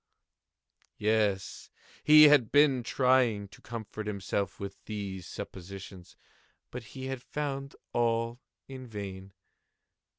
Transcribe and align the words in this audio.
Yes, 0.97 1.69
he 2.03 2.23
had 2.23 2.51
been 2.51 2.81
trying 2.81 3.47
to 3.49 3.61
comfort 3.61 4.07
himself 4.07 4.59
with 4.59 4.83
these 4.85 5.27
suppositions: 5.27 6.17
but 6.71 6.81
he 6.97 7.05
had 7.05 7.21
found 7.21 7.75
all 7.93 8.39
in 8.67 8.87
vain. 8.87 9.31